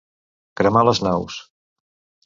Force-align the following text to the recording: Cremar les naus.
Cremar 0.61 0.83
les 0.89 1.03
naus. 1.09 1.39